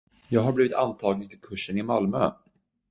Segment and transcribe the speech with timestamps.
[0.29, 2.31] Jag har blivit antagen till kursen i Malmö!